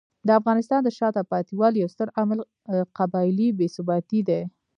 د 0.27 0.29
افغانستان 0.39 0.79
د 0.83 0.89
شاته 0.97 1.21
پاتې 1.31 1.53
والي 1.59 1.77
یو 1.81 1.89
ستر 1.95 2.07
عامل 2.17 2.39
قبایلي 2.97 3.47
بې 3.57 3.67
ثباتي 3.75 4.19
دی. 4.27 4.41